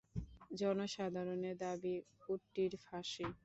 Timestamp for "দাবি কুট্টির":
1.63-2.73